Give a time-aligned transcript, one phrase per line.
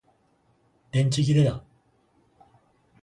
[0.91, 1.63] 電池切れだ